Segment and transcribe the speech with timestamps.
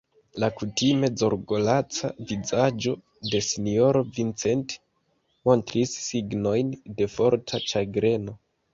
[0.43, 2.95] La kutime zorgolaca vizaĝo
[3.29, 4.77] de sinjoro Vincent
[5.53, 8.41] montris signojn de forta ĉagreno.